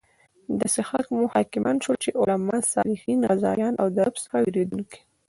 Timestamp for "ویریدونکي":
4.41-4.99